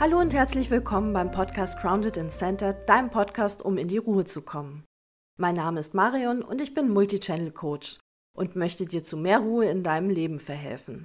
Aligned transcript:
Hallo 0.00 0.18
und 0.18 0.32
herzlich 0.32 0.70
willkommen 0.70 1.12
beim 1.12 1.30
Podcast 1.30 1.78
Grounded 1.78 2.16
in 2.16 2.30
Center, 2.30 2.72
deinem 2.72 3.10
Podcast, 3.10 3.60
um 3.60 3.76
in 3.76 3.86
die 3.86 3.98
Ruhe 3.98 4.24
zu 4.24 4.40
kommen. 4.40 4.82
Mein 5.36 5.56
Name 5.56 5.78
ist 5.78 5.92
Marion 5.92 6.40
und 6.40 6.62
ich 6.62 6.72
bin 6.72 6.88
Multichannel 6.88 7.50
Coach 7.50 7.98
und 8.34 8.56
möchte 8.56 8.86
dir 8.86 9.04
zu 9.04 9.18
mehr 9.18 9.40
Ruhe 9.40 9.66
in 9.66 9.82
deinem 9.82 10.08
Leben 10.08 10.38
verhelfen. 10.38 11.04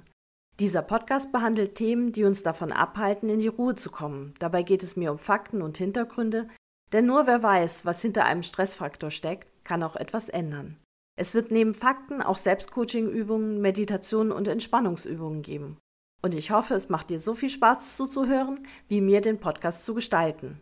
Dieser 0.60 0.80
Podcast 0.80 1.30
behandelt 1.30 1.74
Themen, 1.74 2.12
die 2.12 2.24
uns 2.24 2.42
davon 2.42 2.72
abhalten, 2.72 3.28
in 3.28 3.40
die 3.40 3.48
Ruhe 3.48 3.74
zu 3.74 3.90
kommen. 3.90 4.32
Dabei 4.38 4.62
geht 4.62 4.82
es 4.82 4.96
mir 4.96 5.12
um 5.12 5.18
Fakten 5.18 5.60
und 5.60 5.76
Hintergründe, 5.76 6.48
denn 6.94 7.04
nur 7.04 7.26
wer 7.26 7.42
weiß, 7.42 7.84
was 7.84 8.00
hinter 8.00 8.24
einem 8.24 8.42
Stressfaktor 8.42 9.10
steckt, 9.10 9.62
kann 9.62 9.82
auch 9.82 9.96
etwas 9.96 10.30
ändern. 10.30 10.78
Es 11.18 11.34
wird 11.34 11.50
neben 11.50 11.74
Fakten 11.74 12.22
auch 12.22 12.38
Selbstcoaching-Übungen, 12.38 13.60
Meditationen 13.60 14.32
und 14.32 14.48
Entspannungsübungen 14.48 15.42
geben. 15.42 15.76
Und 16.22 16.34
ich 16.34 16.50
hoffe, 16.50 16.74
es 16.74 16.88
macht 16.88 17.10
dir 17.10 17.20
so 17.20 17.34
viel 17.34 17.50
Spaß 17.50 17.96
zuzuhören, 17.96 18.58
wie 18.88 19.00
mir 19.00 19.20
den 19.20 19.38
Podcast 19.38 19.84
zu 19.84 19.94
gestalten. 19.94 20.60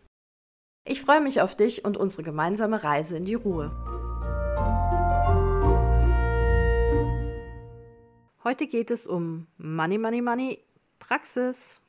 Ich 0.84 1.00
freue 1.00 1.20
mich 1.20 1.40
auf 1.40 1.54
dich 1.54 1.84
und 1.84 1.96
unsere 1.96 2.22
gemeinsame 2.22 2.82
Reise 2.84 3.16
in 3.16 3.24
die 3.24 3.34
Ruhe. 3.34 3.70
Heute 8.44 8.66
geht 8.66 8.90
es 8.90 9.06
um 9.06 9.46
Money, 9.56 9.96
Money, 9.96 10.20
Money, 10.20 10.64
Praxis. 10.98 11.80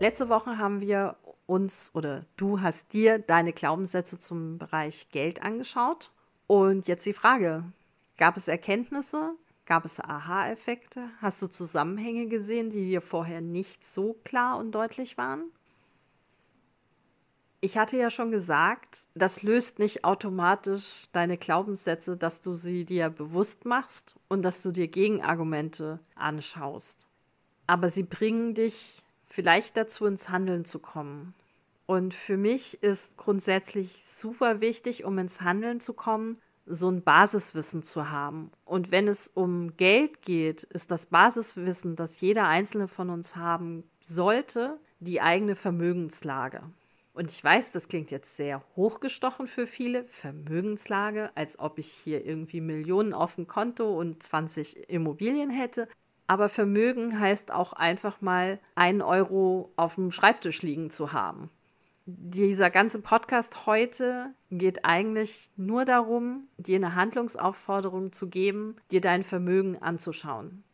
Letzte 0.00 0.30
Woche 0.30 0.56
haben 0.56 0.80
wir 0.80 1.16
uns 1.46 1.90
oder 1.94 2.24
du 2.36 2.62
hast 2.62 2.92
dir 2.94 3.18
deine 3.18 3.52
Glaubenssätze 3.52 4.18
zum 4.18 4.56
Bereich 4.56 5.10
Geld 5.10 5.42
angeschaut. 5.42 6.10
Und 6.46 6.88
jetzt 6.88 7.04
die 7.04 7.12
Frage, 7.12 7.64
Gab 8.16 8.36
es 8.36 8.48
Erkenntnisse? 8.48 9.34
Gab 9.66 9.84
es 9.84 9.98
Aha-Effekte? 9.98 11.08
Hast 11.20 11.40
du 11.42 11.46
Zusammenhänge 11.46 12.26
gesehen, 12.26 12.70
die 12.70 12.86
dir 12.86 13.00
vorher 13.00 13.40
nicht 13.40 13.84
so 13.84 14.14
klar 14.24 14.58
und 14.58 14.72
deutlich 14.72 15.16
waren? 15.18 15.44
Ich 17.60 17.78
hatte 17.78 17.96
ja 17.96 18.10
schon 18.10 18.30
gesagt, 18.30 19.06
das 19.14 19.42
löst 19.42 19.78
nicht 19.78 20.04
automatisch 20.04 21.06
deine 21.12 21.38
Glaubenssätze, 21.38 22.14
dass 22.14 22.42
du 22.42 22.56
sie 22.56 22.84
dir 22.84 23.08
bewusst 23.08 23.64
machst 23.64 24.14
und 24.28 24.42
dass 24.42 24.62
du 24.62 24.70
dir 24.70 24.86
Gegenargumente 24.86 25.98
anschaust. 26.14 27.06
Aber 27.66 27.88
sie 27.88 28.02
bringen 28.02 28.52
dich 28.52 29.02
vielleicht 29.24 29.78
dazu, 29.78 30.04
ins 30.04 30.28
Handeln 30.28 30.66
zu 30.66 30.78
kommen. 30.78 31.32
Und 31.86 32.12
für 32.12 32.36
mich 32.36 32.82
ist 32.82 33.16
grundsätzlich 33.16 34.02
super 34.04 34.60
wichtig, 34.60 35.04
um 35.04 35.16
ins 35.16 35.40
Handeln 35.40 35.80
zu 35.80 35.94
kommen, 35.94 36.38
so 36.66 36.90
ein 36.90 37.02
Basiswissen 37.02 37.82
zu 37.82 38.10
haben. 38.10 38.50
Und 38.64 38.90
wenn 38.90 39.08
es 39.08 39.28
um 39.28 39.76
Geld 39.76 40.22
geht, 40.22 40.62
ist 40.64 40.90
das 40.90 41.06
Basiswissen, 41.06 41.96
das 41.96 42.20
jeder 42.20 42.48
einzelne 42.48 42.88
von 42.88 43.10
uns 43.10 43.36
haben 43.36 43.84
sollte, 44.02 44.78
die 45.00 45.20
eigene 45.20 45.56
Vermögenslage. 45.56 46.62
Und 47.12 47.30
ich 47.30 47.42
weiß, 47.44 47.70
das 47.70 47.88
klingt 47.88 48.10
jetzt 48.10 48.36
sehr 48.36 48.62
hochgestochen 48.74 49.46
für 49.46 49.66
viele, 49.66 50.04
Vermögenslage, 50.04 51.30
als 51.36 51.58
ob 51.58 51.78
ich 51.78 51.86
hier 51.86 52.24
irgendwie 52.24 52.60
Millionen 52.60 53.12
auf 53.12 53.36
dem 53.36 53.46
Konto 53.46 53.96
und 53.98 54.22
20 54.22 54.90
Immobilien 54.90 55.50
hätte. 55.50 55.88
Aber 56.26 56.48
Vermögen 56.48 57.20
heißt 57.20 57.52
auch 57.52 57.72
einfach 57.72 58.20
mal 58.20 58.58
einen 58.74 59.02
Euro 59.02 59.72
auf 59.76 59.94
dem 59.94 60.10
Schreibtisch 60.10 60.62
liegen 60.62 60.90
zu 60.90 61.12
haben 61.12 61.50
dieser 62.06 62.70
ganze 62.70 63.00
Podcast 63.00 63.64
heute 63.64 64.34
geht 64.50 64.84
eigentlich 64.84 65.50
nur 65.56 65.86
darum, 65.86 66.48
dir 66.58 66.76
eine 66.76 66.94
Handlungsaufforderung 66.94 68.12
zu 68.12 68.28
geben, 68.28 68.76
dir 68.90 69.00
dein 69.00 69.22
Vermögen 69.22 69.78
anzuschauen, 69.80 70.64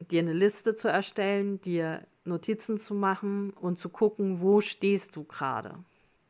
dir 0.00 0.20
eine 0.20 0.32
Liste 0.32 0.74
zu 0.74 0.88
erstellen, 0.88 1.60
dir 1.60 2.04
Notizen 2.24 2.78
zu 2.78 2.94
machen 2.94 3.50
und 3.50 3.78
zu 3.78 3.88
gucken, 3.88 4.40
wo 4.40 4.60
stehst 4.60 5.14
du 5.14 5.22
gerade. 5.22 5.78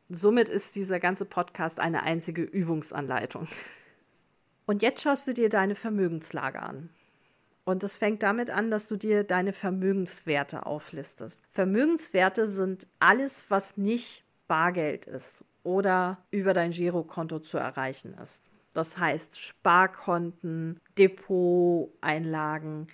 Somit 0.09 0.49
ist 0.49 0.75
dieser 0.75 0.99
ganze 0.99 1.25
Podcast 1.25 1.79
eine 1.79 2.03
einzige 2.03 2.43
Übungsanleitung. 2.43 3.47
Und 4.67 4.83
jetzt 4.83 5.01
schaust 5.01 5.27
du 5.27 5.33
dir 5.33 5.49
deine 5.49 5.75
Vermögenslage 5.75 6.61
an. 6.61 6.89
Und 7.65 7.83
das 7.83 7.97
fängt 7.97 8.23
damit 8.23 8.49
an, 8.49 8.69
dass 8.69 8.87
du 8.87 8.95
dir 8.95 9.23
deine 9.23 9.51
Vermögenswerte 9.51 10.65
auflistest. 10.65 11.41
Vermögenswerte 11.51 12.47
sind 12.47 12.87
alles, 12.99 13.49
was 13.49 13.75
nicht 13.75 14.26
Bargeld 14.47 15.05
ist 15.05 15.43
oder 15.63 16.17
über 16.31 16.53
dein 16.53 16.71
Girokonto 16.71 17.39
zu 17.39 17.57
erreichen 17.57 18.15
ist. 18.21 18.41
Das 18.73 18.97
heißt 18.97 19.39
Sparkonten, 19.39 20.79
Depoteinlagen, 20.97 22.87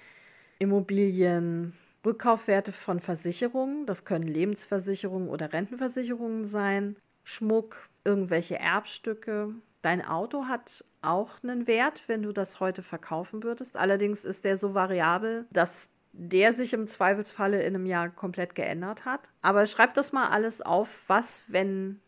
Immobilien, 0.60 1.74
Rückkaufwerte 2.06 2.72
von 2.72 3.00
Versicherungen, 3.00 3.86
das 3.86 4.06
können 4.06 4.28
Lebensversicherungen 4.28 5.30
oder 5.30 5.54
Rentenversicherungen 5.54 6.46
sein, 6.46 6.96
Schmuck, 7.24 7.90
irgendwelche 8.04 8.60
Erbstücke. 8.60 9.54
Dein 9.82 10.06
Auto 10.06 10.46
hat 10.46 10.84
auch 11.02 11.32
einen 11.44 11.68
Wert, 11.68 12.04
wenn 12.08 12.24
du 12.24 12.32
das 12.32 12.60
heute 12.60 12.84
verkaufen 12.84 13.44
würdest. 13.44 13.76
Allerdings 13.76 14.26
ist 14.26 14.46
der 14.46 14.58
so 14.58 14.74
variabel, 14.74 15.46
dass 15.52 15.90
der 16.14 16.54
sich 16.54 16.74
im 16.74 16.88
Zweifelsfalle 16.88 17.62
in 17.64 17.76
einem 17.76 17.86
Jahr 17.86 18.10
komplett 18.10 18.56
geändert 18.56 19.06
hat. 19.06 19.30
Aber 19.42 19.66
schreib 19.66 19.96
das 19.96 20.12
mal 20.12 20.30
alles 20.30 20.62
auf, 20.62 20.90
was, 21.08 21.46
wenn 21.48 22.00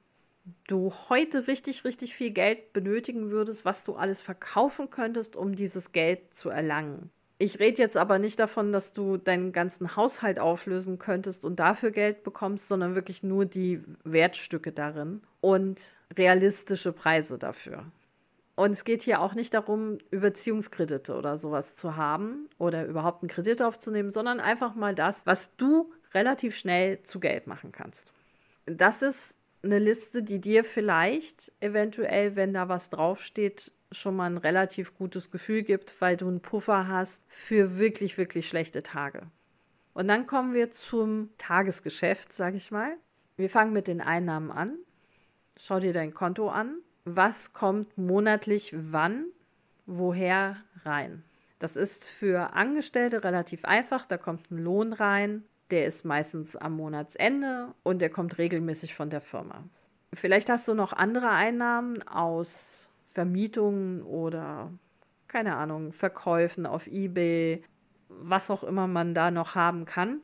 du 0.67 0.93
heute 1.09 1.47
richtig, 1.47 1.83
richtig 1.85 2.15
viel 2.15 2.29
Geld 2.29 2.71
benötigen 2.71 3.31
würdest, 3.31 3.65
was 3.65 3.83
du 3.83 3.95
alles 3.95 4.21
verkaufen 4.21 4.89
könntest, 4.89 5.35
um 5.35 5.55
dieses 5.55 5.91
Geld 5.91 6.33
zu 6.33 6.49
erlangen. 6.49 7.09
Ich 7.37 7.59
rede 7.59 7.81
jetzt 7.81 7.97
aber 7.97 8.17
nicht 8.17 8.39
davon, 8.39 8.71
dass 8.71 8.93
du 8.93 9.17
deinen 9.17 9.51
ganzen 9.51 9.97
Haushalt 9.97 10.39
auflösen 10.39 10.99
könntest 10.99 11.43
und 11.43 11.57
dafür 11.59 11.91
Geld 11.91 12.23
bekommst, 12.23 12.67
sondern 12.69 12.95
wirklich 12.95 13.23
nur 13.23 13.45
die 13.45 13.81
Wertstücke 14.05 14.71
darin 14.71 15.21
und 15.41 15.81
realistische 16.15 16.93
Preise 16.93 17.37
dafür. 17.37 17.85
Und 18.55 18.71
es 18.71 18.85
geht 18.85 19.01
hier 19.01 19.19
auch 19.19 19.33
nicht 19.33 19.53
darum, 19.53 19.97
Überziehungskredite 20.11 21.15
oder 21.15 21.37
sowas 21.37 21.75
zu 21.75 21.97
haben 21.97 22.49
oder 22.57 22.85
überhaupt 22.85 23.21
einen 23.21 23.29
Kredit 23.29 23.61
aufzunehmen, 23.61 24.11
sondern 24.11 24.39
einfach 24.39 24.75
mal 24.75 24.95
das, 24.95 25.25
was 25.25 25.55
du 25.57 25.91
relativ 26.13 26.55
schnell 26.55 27.03
zu 27.03 27.19
Geld 27.19 27.47
machen 27.47 27.73
kannst. 27.73 28.13
Das 28.65 29.01
ist 29.01 29.35
eine 29.61 29.79
Liste, 29.79 30.23
die 30.23 30.39
dir 30.39 30.63
vielleicht 30.63 31.51
eventuell, 31.59 32.37
wenn 32.37 32.53
da 32.53 32.69
was 32.69 32.89
draufsteht, 32.89 33.73
schon 33.91 34.15
mal 34.15 34.29
ein 34.29 34.37
relativ 34.37 34.95
gutes 34.95 35.31
Gefühl 35.31 35.63
gibt, 35.63 35.99
weil 35.99 36.15
du 36.15 36.27
einen 36.27 36.41
Puffer 36.41 36.87
hast 36.87 37.23
für 37.27 37.77
wirklich, 37.77 38.17
wirklich 38.17 38.47
schlechte 38.47 38.83
Tage. 38.83 39.23
Und 39.93 40.07
dann 40.07 40.27
kommen 40.27 40.53
wir 40.53 40.71
zum 40.71 41.29
Tagesgeschäft, 41.37 42.31
sage 42.31 42.57
ich 42.57 42.71
mal. 42.71 42.95
Wir 43.37 43.49
fangen 43.49 43.73
mit 43.73 43.87
den 43.87 44.01
Einnahmen 44.01 44.51
an. 44.51 44.77
Schau 45.57 45.79
dir 45.79 45.93
dein 45.93 46.13
Konto 46.13 46.49
an 46.49 46.77
was 47.05 47.53
kommt 47.53 47.97
monatlich 47.97 48.73
wann, 48.75 49.25
woher 49.85 50.57
rein. 50.83 51.23
Das 51.59 51.75
ist 51.75 52.05
für 52.05 52.53
Angestellte 52.53 53.23
relativ 53.23 53.63
einfach. 53.63 54.05
Da 54.05 54.17
kommt 54.17 54.51
ein 54.51 54.57
Lohn 54.57 54.91
rein, 54.91 55.43
der 55.71 55.85
ist 55.85 56.03
meistens 56.03 56.55
am 56.55 56.75
Monatsende 56.75 57.73
und 57.83 57.99
der 57.99 58.09
kommt 58.09 58.37
regelmäßig 58.37 58.93
von 58.93 59.09
der 59.09 59.21
Firma. 59.21 59.63
Vielleicht 60.13 60.49
hast 60.49 60.67
du 60.67 60.73
noch 60.73 60.93
andere 60.93 61.29
Einnahmen 61.29 62.05
aus 62.07 62.89
Vermietungen 63.11 64.03
oder 64.03 64.71
keine 65.27 65.55
Ahnung, 65.55 65.91
Verkäufen 65.91 66.65
auf 66.65 66.87
eBay, 66.87 67.63
was 68.09 68.49
auch 68.49 68.63
immer 68.63 68.87
man 68.87 69.13
da 69.13 69.31
noch 69.31 69.55
haben 69.55 69.85
kann. 69.85 70.21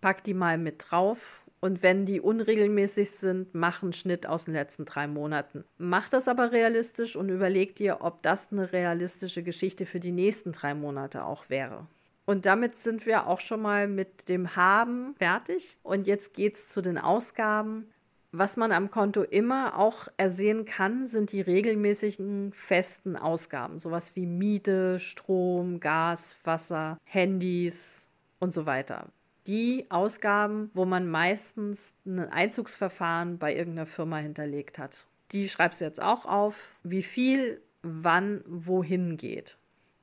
Pack 0.00 0.24
die 0.24 0.34
mal 0.34 0.58
mit 0.58 0.86
drauf 0.90 1.41
und 1.62 1.84
wenn 1.84 2.06
die 2.06 2.20
unregelmäßig 2.20 3.12
sind, 3.12 3.54
mach 3.54 3.84
einen 3.84 3.92
Schnitt 3.92 4.26
aus 4.26 4.46
den 4.46 4.54
letzten 4.54 4.84
drei 4.84 5.06
Monaten. 5.06 5.64
Mach 5.78 6.08
das 6.08 6.26
aber 6.26 6.50
realistisch 6.50 7.14
und 7.14 7.28
überleg 7.28 7.76
dir, 7.76 7.98
ob 8.00 8.20
das 8.22 8.50
eine 8.50 8.72
realistische 8.72 9.44
Geschichte 9.44 9.86
für 9.86 10.00
die 10.00 10.10
nächsten 10.10 10.50
drei 10.50 10.74
Monate 10.74 11.24
auch 11.24 11.50
wäre. 11.50 11.86
Und 12.24 12.46
damit 12.46 12.74
sind 12.74 13.06
wir 13.06 13.28
auch 13.28 13.38
schon 13.38 13.62
mal 13.62 13.86
mit 13.86 14.28
dem 14.28 14.56
Haben 14.56 15.14
fertig. 15.18 15.78
Und 15.84 16.08
jetzt 16.08 16.34
geht 16.34 16.56
es 16.56 16.66
zu 16.66 16.82
den 16.82 16.98
Ausgaben. 16.98 17.86
Was 18.32 18.56
man 18.56 18.72
am 18.72 18.90
Konto 18.90 19.22
immer 19.22 19.78
auch 19.78 20.08
ersehen 20.16 20.64
kann, 20.64 21.06
sind 21.06 21.30
die 21.30 21.42
regelmäßigen 21.42 22.52
festen 22.52 23.14
Ausgaben. 23.14 23.78
Sowas 23.78 24.16
wie 24.16 24.26
Miete, 24.26 24.98
Strom, 24.98 25.78
Gas, 25.78 26.36
Wasser, 26.42 26.98
Handys 27.04 28.08
und 28.40 28.52
so 28.52 28.66
weiter 28.66 29.06
die 29.46 29.86
Ausgaben, 29.90 30.70
wo 30.74 30.84
man 30.84 31.08
meistens 31.08 31.94
ein 32.06 32.20
Einzugsverfahren 32.20 33.38
bei 33.38 33.54
irgendeiner 33.54 33.86
Firma 33.86 34.18
hinterlegt 34.18 34.78
hat. 34.78 35.06
Die 35.32 35.48
schreibst 35.48 35.80
du 35.80 35.84
jetzt 35.84 36.02
auch 36.02 36.26
auf, 36.26 36.76
wie 36.82 37.02
viel 37.02 37.60
wann 37.82 38.42
wohin 38.46 39.16
geht. 39.16 39.56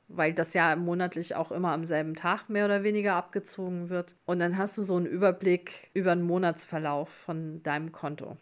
Weil 0.07 0.33
das 0.33 0.53
ja 0.53 0.75
monatlich 0.75 1.35
auch 1.35 1.51
immer 1.51 1.71
am 1.71 1.85
selben 1.85 2.15
Tag 2.15 2.49
mehr 2.49 2.65
oder 2.65 2.83
weniger 2.83 3.15
abgezogen 3.15 3.89
wird. 3.89 4.15
Und 4.25 4.39
dann 4.39 4.57
hast 4.57 4.77
du 4.77 4.81
so 4.81 4.97
einen 4.97 5.05
Überblick 5.05 5.89
über 5.93 6.15
den 6.15 6.23
Monatsverlauf 6.23 7.09
von 7.09 7.61
deinem 7.61 7.91
Konto. 7.91 8.35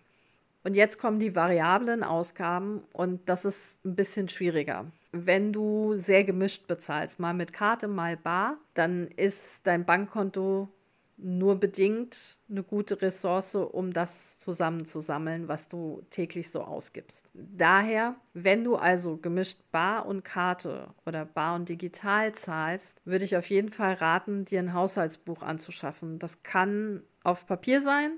Und 0.63 0.75
jetzt 0.75 0.97
kommen 0.97 1.19
die 1.19 1.35
variablen 1.35 2.03
Ausgaben 2.03 2.83
und 2.91 3.29
das 3.29 3.45
ist 3.45 3.85
ein 3.85 3.95
bisschen 3.95 4.27
schwieriger. 4.27 4.85
wenn 5.13 5.53
du 5.53 5.97
sehr 5.97 6.23
gemischt 6.23 6.67
bezahlst, 6.67 7.19
mal 7.19 7.33
mit 7.33 7.53
Karte, 7.53 7.88
mal 7.88 8.17
bar, 8.17 8.57
dann 8.73 9.07
ist 9.07 9.65
dein 9.65 9.85
Bankkonto 9.85 10.69
nur 11.17 11.59
bedingt 11.59 12.37
eine 12.49 12.63
gute 12.63 13.01
Ressource, 13.01 13.55
um 13.55 13.91
das 13.91 14.37
zusammenzusammeln, 14.37 15.47
was 15.47 15.67
du 15.67 16.03
täglich 16.11 16.51
so 16.51 16.61
ausgibst. 16.61 17.27
Daher, 17.33 18.15
wenn 18.33 18.63
du 18.63 18.75
also 18.75 19.17
gemischt 19.17 19.59
Bar 19.71 20.05
und 20.05 20.23
Karte 20.23 20.89
oder 21.05 21.25
Bar 21.25 21.55
und 21.55 21.69
Digital 21.69 22.33
zahlst, 22.33 23.01
würde 23.03 23.25
ich 23.25 23.35
auf 23.35 23.49
jeden 23.49 23.69
Fall 23.69 23.93
raten, 23.95 24.45
dir 24.45 24.59
ein 24.59 24.73
Haushaltsbuch 24.73 25.41
anzuschaffen. 25.41 26.19
Das 26.19 26.43
kann 26.43 27.01
auf 27.23 27.47
Papier 27.47 27.81
sein, 27.81 28.11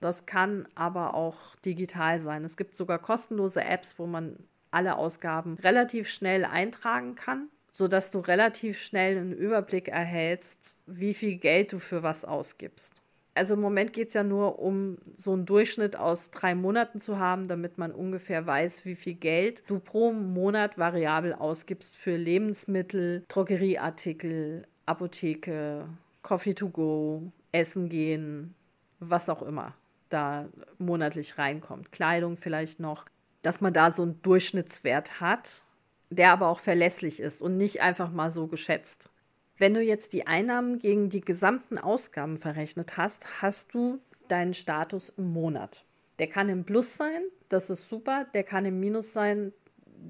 das 0.00 0.26
kann 0.26 0.66
aber 0.74 1.14
auch 1.14 1.54
digital 1.64 2.18
sein. 2.18 2.44
Es 2.44 2.56
gibt 2.56 2.74
sogar 2.74 2.98
kostenlose 2.98 3.62
Apps, 3.62 3.98
wo 3.98 4.06
man 4.06 4.36
alle 4.72 4.96
Ausgaben 4.96 5.54
relativ 5.58 6.08
schnell 6.08 6.44
eintragen 6.44 7.14
kann 7.14 7.48
sodass 7.72 8.10
du 8.10 8.20
relativ 8.20 8.80
schnell 8.80 9.16
einen 9.16 9.32
Überblick 9.32 9.88
erhältst, 9.88 10.76
wie 10.86 11.14
viel 11.14 11.36
Geld 11.36 11.72
du 11.72 11.78
für 11.78 12.02
was 12.02 12.24
ausgibst. 12.24 13.00
Also 13.34 13.54
im 13.54 13.60
Moment 13.60 13.92
geht 13.92 14.08
es 14.08 14.14
ja 14.14 14.24
nur 14.24 14.58
um 14.58 14.98
so 15.16 15.32
einen 15.32 15.46
Durchschnitt 15.46 15.96
aus 15.96 16.30
drei 16.30 16.54
Monaten 16.54 17.00
zu 17.00 17.18
haben, 17.18 17.46
damit 17.46 17.78
man 17.78 17.92
ungefähr 17.92 18.44
weiß, 18.44 18.84
wie 18.84 18.96
viel 18.96 19.14
Geld 19.14 19.62
du 19.68 19.78
pro 19.78 20.12
Monat 20.12 20.78
variabel 20.78 21.32
ausgibst 21.34 21.96
für 21.96 22.16
Lebensmittel, 22.16 23.24
Drogerieartikel, 23.28 24.66
Apotheke, 24.86 25.86
Coffee 26.22 26.54
to 26.54 26.68
go, 26.68 27.32
Essen 27.52 27.88
gehen, 27.88 28.54
was 28.98 29.28
auch 29.28 29.42
immer 29.42 29.74
da 30.10 30.48
monatlich 30.78 31.38
reinkommt. 31.38 31.92
Kleidung 31.92 32.36
vielleicht 32.36 32.80
noch, 32.80 33.06
dass 33.42 33.60
man 33.60 33.72
da 33.72 33.90
so 33.90 34.02
einen 34.02 34.20
Durchschnittswert 34.22 35.20
hat 35.20 35.64
der 36.10 36.32
aber 36.32 36.48
auch 36.48 36.60
verlässlich 36.60 37.20
ist 37.20 37.40
und 37.40 37.56
nicht 37.56 37.80
einfach 37.80 38.10
mal 38.10 38.30
so 38.30 38.46
geschätzt. 38.46 39.08
Wenn 39.56 39.74
du 39.74 39.82
jetzt 39.82 40.12
die 40.12 40.26
Einnahmen 40.26 40.78
gegen 40.78 41.08
die 41.08 41.20
gesamten 41.20 41.78
Ausgaben 41.78 42.38
verrechnet 42.38 42.96
hast, 42.96 43.42
hast 43.42 43.74
du 43.74 44.00
deinen 44.28 44.54
Status 44.54 45.12
im 45.16 45.32
Monat. 45.32 45.84
Der 46.18 46.26
kann 46.26 46.48
im 46.48 46.64
Plus 46.64 46.96
sein, 46.96 47.22
das 47.48 47.70
ist 47.70 47.88
super, 47.88 48.26
der 48.34 48.44
kann 48.44 48.64
im 48.64 48.80
Minus 48.80 49.12
sein, 49.12 49.52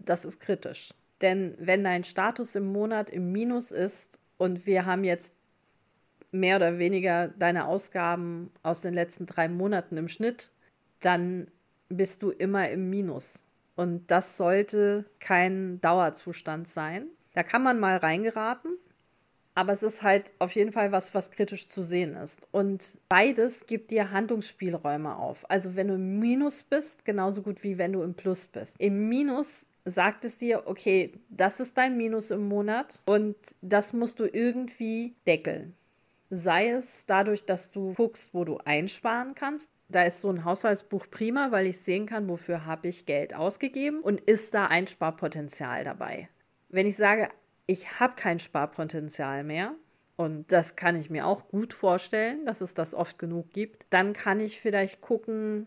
das 0.05 0.25
ist 0.25 0.41
kritisch. 0.41 0.95
Denn 1.21 1.55
wenn 1.59 1.85
dein 1.85 2.05
Status 2.05 2.55
im 2.55 2.73
Monat 2.73 3.11
im 3.11 3.33
Minus 3.33 3.71
ist 3.71 4.19
und 4.39 4.67
wir 4.67 4.87
haben 4.87 5.05
jetzt 5.05 5.35
mehr 6.33 6.57
oder 6.57 6.79
weniger 6.79 7.29
deine 7.29 7.67
Ausgaben 7.67 8.51
aus 8.63 8.81
den 8.81 8.95
letzten 8.95 9.27
drei 9.27 9.49
Monaten 9.49 9.97
im 9.97 10.09
Schnitt, 10.09 10.53
dann 11.01 11.49
bist 11.89 12.23
du 12.23 12.31
immer 12.31 12.71
im 12.71 12.89
Minus. 12.89 13.45
Und 13.77 14.11
das 14.11 14.37
sollte 14.37 15.07
kein 15.21 15.81
Dauerzustand 15.81 16.69
sein. 16.69 17.07
Da 17.35 17.43
kann 17.43 17.63
man 17.63 17.79
mal 17.79 17.97
reingeraten, 17.97 18.77
aber 19.55 19.73
es 19.73 19.83
ist 19.83 20.03
halt 20.03 20.33
auf 20.39 20.53
jeden 20.53 20.73
Fall 20.73 20.93
was, 20.93 21.15
was 21.15 21.31
kritisch 21.31 21.69
zu 21.69 21.83
sehen 21.83 22.17
ist. 22.17 22.41
Und 22.51 22.99
beides 23.09 23.67
gibt 23.67 23.91
dir 23.91 24.11
Handlungsspielräume 24.11 25.17
auf. 25.17 25.49
Also 25.51 25.77
wenn 25.77 25.89
du 25.89 25.95
im 25.95 26.19
Minus 26.19 26.63
bist, 26.63 27.05
genauso 27.05 27.43
gut 27.43 27.63
wie 27.63 27.79
wenn 27.79 27.93
du 27.93 28.03
im 28.03 28.15
Plus 28.15 28.47
bist. 28.49 28.77
Im 28.79 29.09
Minus 29.09 29.67
sagt 29.85 30.25
es 30.25 30.39
dir, 30.39 30.65
okay, 30.67 31.13
das 31.29 31.61
ist 31.61 31.77
dein 31.77 31.97
Minus 31.97 32.31
im 32.31 32.49
Monat 32.49 33.03
und 33.07 33.37
das 33.61 33.93
musst 33.93 34.19
du 34.19 34.25
irgendwie 34.25 35.15
deckeln. 35.27 35.75
Sei 36.31 36.71
es 36.71 37.07
dadurch, 37.07 37.45
dass 37.45 37.71
du 37.71 37.93
guckst, 37.95 38.33
wo 38.33 38.45
du 38.45 38.59
einsparen 38.59 39.35
kannst, 39.35 39.71
da 39.91 40.03
ist 40.03 40.21
so 40.21 40.31
ein 40.31 40.45
Haushaltsbuch 40.45 41.07
prima, 41.11 41.51
weil 41.51 41.67
ich 41.67 41.79
sehen 41.79 42.07
kann, 42.07 42.29
wofür 42.29 42.65
habe 42.67 42.89
ich 42.89 43.07
Geld 43.07 43.35
ausgegeben 43.35 44.01
und 44.01 44.21
ist 44.21 44.55
da 44.55 44.67
Einsparpotenzial 44.67 45.85
dabei. 45.85 46.29
Wenn 46.69 46.87
ich 46.87 46.97
sage, 46.97 47.29
ich 47.67 48.01
habe 48.01 48.15
kein 48.17 48.39
Sparpotenzial 48.39 49.45
mehr, 49.45 49.75
und 50.17 50.53
das 50.53 50.77
kann 50.77 50.97
ich 50.97 51.09
mir 51.09 51.27
auch 51.27 51.49
gut 51.49 51.73
vorstellen, 51.73 52.45
dass 52.45 52.61
es 52.61 52.75
das 52.75 52.93
oft 52.93 53.19
genug 53.19 53.53
gibt, 53.53 53.87
dann 53.89 54.13
kann 54.13 54.39
ich 54.39 54.61
vielleicht 54.61 55.01
gucken, 55.01 55.67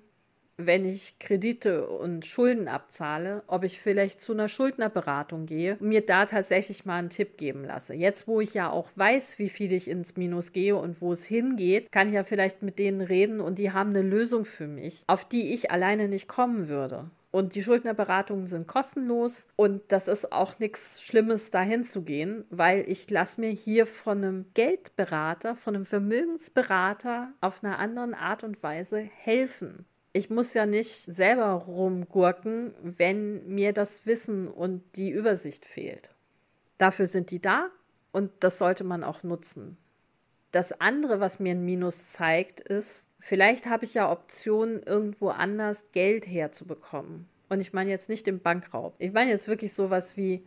wenn 0.57 0.85
ich 0.85 1.17
Kredite 1.19 1.87
und 1.87 2.25
Schulden 2.25 2.67
abzahle, 2.67 3.43
ob 3.47 3.63
ich 3.63 3.79
vielleicht 3.79 4.21
zu 4.21 4.33
einer 4.33 4.47
Schuldnerberatung 4.47 5.45
gehe 5.45 5.77
und 5.79 5.89
mir 5.89 6.05
da 6.05 6.25
tatsächlich 6.25 6.85
mal 6.85 6.97
einen 6.97 7.09
Tipp 7.09 7.37
geben 7.37 7.63
lasse. 7.65 7.93
Jetzt, 7.93 8.27
wo 8.27 8.39
ich 8.39 8.53
ja 8.53 8.69
auch 8.69 8.89
weiß, 8.95 9.39
wie 9.39 9.49
viel 9.49 9.71
ich 9.71 9.87
ins 9.87 10.15
Minus 10.15 10.51
gehe 10.51 10.75
und 10.75 11.01
wo 11.01 11.13
es 11.13 11.25
hingeht, 11.25 11.91
kann 11.91 12.09
ich 12.09 12.15
ja 12.15 12.23
vielleicht 12.23 12.61
mit 12.61 12.77
denen 12.79 13.01
reden 13.01 13.41
und 13.41 13.57
die 13.57 13.71
haben 13.71 13.89
eine 13.89 14.01
Lösung 14.01 14.45
für 14.45 14.67
mich, 14.67 15.03
auf 15.07 15.25
die 15.25 15.53
ich 15.53 15.71
alleine 15.71 16.07
nicht 16.07 16.27
kommen 16.27 16.67
würde. 16.67 17.09
Und 17.31 17.55
die 17.55 17.63
Schuldnerberatungen 17.63 18.45
sind 18.45 18.67
kostenlos 18.67 19.47
und 19.55 19.81
das 19.87 20.07
ist 20.07 20.31
auch 20.31 20.59
nichts 20.59 21.01
Schlimmes, 21.01 21.49
dahin 21.49 21.83
zu 21.83 22.03
gehen, 22.03 22.45
weil 22.51 22.87
ich 22.87 23.09
lasse 23.09 23.41
mir 23.41 23.49
hier 23.49 23.87
von 23.87 24.19
einem 24.19 24.45
Geldberater, 24.53 25.55
von 25.55 25.75
einem 25.75 25.87
Vermögensberater 25.87 27.33
auf 27.41 27.63
einer 27.63 27.79
anderen 27.79 28.13
Art 28.13 28.43
und 28.43 28.61
Weise 28.61 28.99
helfen 28.99 29.87
ich 30.13 30.29
muss 30.29 30.53
ja 30.53 30.67
nicht 30.67 30.91
selber 30.91 31.53
rumgurken, 31.53 32.73
wenn 32.81 33.47
mir 33.47 33.73
das 33.73 34.05
Wissen 34.05 34.47
und 34.47 34.83
die 34.95 35.09
Übersicht 35.09 35.65
fehlt. 35.65 36.11
Dafür 36.77 37.07
sind 37.07 37.31
die 37.31 37.41
da 37.41 37.69
und 38.11 38.31
das 38.39 38.59
sollte 38.59 38.83
man 38.83 39.03
auch 39.03 39.23
nutzen. 39.23 39.77
Das 40.51 40.79
andere, 40.79 41.19
was 41.19 41.39
mir 41.39 41.55
ein 41.55 41.65
Minus 41.65 42.09
zeigt, 42.09 42.59
ist, 42.59 43.07
vielleicht 43.19 43.65
habe 43.65 43.85
ich 43.85 43.95
ja 43.95 44.11
Optionen, 44.11 44.83
irgendwo 44.83 45.29
anders 45.29 45.91
Geld 45.93 46.27
herzubekommen. 46.27 47.27
Und 47.49 47.59
ich 47.59 47.73
meine 47.73 47.89
jetzt 47.89 48.07
nicht 48.07 48.27
den 48.27 48.39
Bankraub. 48.39 48.93
Ich 48.99 49.13
meine 49.13 49.31
jetzt 49.31 49.47
wirklich 49.47 49.73
sowas 49.73 50.15
wie, 50.15 50.45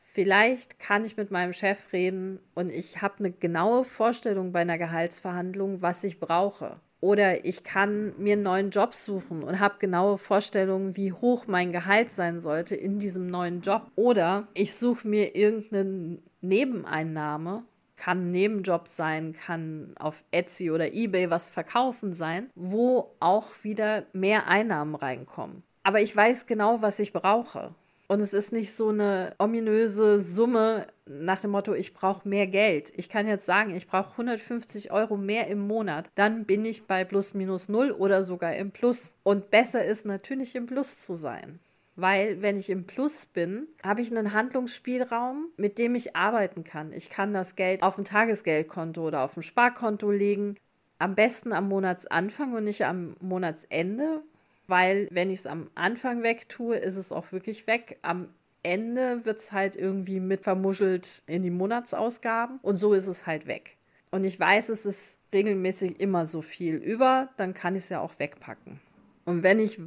vielleicht 0.00 0.80
kann 0.80 1.04
ich 1.04 1.16
mit 1.16 1.30
meinem 1.30 1.52
Chef 1.52 1.92
reden 1.92 2.40
und 2.54 2.70
ich 2.70 3.00
habe 3.00 3.20
eine 3.20 3.30
genaue 3.30 3.84
Vorstellung 3.84 4.50
bei 4.50 4.60
einer 4.60 4.78
Gehaltsverhandlung, 4.78 5.82
was 5.82 6.02
ich 6.02 6.18
brauche. 6.18 6.80
Oder 7.00 7.44
ich 7.44 7.62
kann 7.62 8.12
mir 8.18 8.32
einen 8.32 8.42
neuen 8.42 8.70
Job 8.70 8.92
suchen 8.92 9.44
und 9.44 9.60
habe 9.60 9.78
genaue 9.78 10.18
Vorstellungen, 10.18 10.96
wie 10.96 11.12
hoch 11.12 11.46
mein 11.46 11.72
Gehalt 11.72 12.10
sein 12.10 12.40
sollte 12.40 12.74
in 12.74 12.98
diesem 12.98 13.28
neuen 13.28 13.60
Job. 13.60 13.90
Oder 13.94 14.48
ich 14.54 14.74
suche 14.74 15.06
mir 15.06 15.36
irgendeine 15.36 16.18
Nebeneinnahme, 16.40 17.62
kann 17.96 18.28
ein 18.28 18.30
Nebenjob 18.32 18.88
sein, 18.88 19.32
kann 19.34 19.94
auf 19.98 20.24
Etsy 20.30 20.70
oder 20.70 20.92
eBay 20.92 21.30
was 21.30 21.50
verkaufen 21.50 22.12
sein, 22.12 22.50
wo 22.54 23.14
auch 23.20 23.48
wieder 23.62 24.06
mehr 24.12 24.48
Einnahmen 24.48 24.94
reinkommen. 24.94 25.62
Aber 25.84 26.00
ich 26.00 26.14
weiß 26.14 26.46
genau, 26.46 26.82
was 26.82 26.98
ich 26.98 27.12
brauche. 27.12 27.74
Und 28.08 28.20
es 28.20 28.32
ist 28.32 28.52
nicht 28.52 28.72
so 28.72 28.88
eine 28.88 29.34
ominöse 29.38 30.18
Summe 30.18 30.86
nach 31.04 31.40
dem 31.40 31.50
Motto, 31.50 31.74
ich 31.74 31.92
brauche 31.92 32.26
mehr 32.26 32.46
Geld. 32.46 32.90
Ich 32.96 33.10
kann 33.10 33.28
jetzt 33.28 33.44
sagen, 33.44 33.74
ich 33.74 33.86
brauche 33.86 34.12
150 34.12 34.90
Euro 34.90 35.18
mehr 35.18 35.46
im 35.48 35.60
Monat. 35.60 36.10
Dann 36.14 36.46
bin 36.46 36.64
ich 36.64 36.86
bei 36.86 37.04
plus 37.04 37.34
minus 37.34 37.68
null 37.68 37.90
oder 37.90 38.24
sogar 38.24 38.56
im 38.56 38.70
Plus. 38.70 39.14
Und 39.24 39.50
besser 39.50 39.84
ist 39.84 40.06
natürlich 40.06 40.56
im 40.56 40.64
Plus 40.64 41.00
zu 41.00 41.14
sein. 41.14 41.60
Weil 41.96 42.40
wenn 42.40 42.58
ich 42.58 42.70
im 42.70 42.86
Plus 42.86 43.26
bin, 43.26 43.66
habe 43.82 44.00
ich 44.00 44.10
einen 44.10 44.32
Handlungsspielraum, 44.32 45.48
mit 45.58 45.76
dem 45.76 45.94
ich 45.94 46.16
arbeiten 46.16 46.64
kann. 46.64 46.94
Ich 46.94 47.10
kann 47.10 47.34
das 47.34 47.56
Geld 47.56 47.82
auf 47.82 47.98
ein 47.98 48.04
Tagesgeldkonto 48.04 49.06
oder 49.06 49.20
auf 49.20 49.36
ein 49.36 49.42
Sparkonto 49.42 50.10
legen. 50.10 50.56
Am 50.98 51.14
besten 51.14 51.52
am 51.52 51.68
Monatsanfang 51.68 52.54
und 52.54 52.64
nicht 52.64 52.86
am 52.86 53.16
Monatsende, 53.20 54.22
weil 54.68 55.08
wenn 55.10 55.30
ich 55.30 55.40
es 55.40 55.46
am 55.46 55.70
Anfang 55.74 56.22
weg 56.22 56.48
tue, 56.48 56.76
ist 56.76 56.96
es 56.96 57.10
auch 57.10 57.32
wirklich 57.32 57.66
weg. 57.66 57.98
Am 58.02 58.28
Ende 58.62 59.24
wird 59.24 59.38
es 59.38 59.52
halt 59.52 59.76
irgendwie 59.76 60.20
mit 60.20 60.42
vermuschelt 60.42 61.22
in 61.26 61.42
die 61.42 61.50
Monatsausgaben 61.50 62.58
und 62.62 62.76
so 62.76 62.92
ist 62.92 63.08
es 63.08 63.26
halt 63.26 63.46
weg. 63.46 63.76
Und 64.10 64.24
ich 64.24 64.38
weiß, 64.38 64.68
es 64.68 64.86
ist 64.86 65.18
regelmäßig 65.32 66.00
immer 66.00 66.26
so 66.26 66.42
viel 66.42 66.76
über, 66.76 67.28
dann 67.36 67.54
kann 67.54 67.76
ich 67.76 67.84
es 67.84 67.88
ja 67.88 68.00
auch 68.00 68.18
wegpacken. 68.18 68.80
Und 69.24 69.42
wenn 69.42 69.60
ich 69.60 69.78